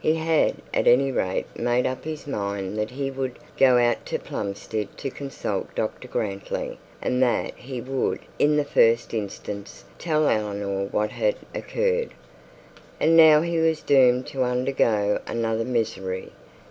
[0.00, 4.18] He had at any rate made up his mind that he would go out to
[4.18, 10.86] Plumstead to consult Dr Grantly, and that he would in the first instance tell Eleanor
[10.86, 12.14] what had occurred.
[12.98, 16.32] And now he was doomed to undergo another misery.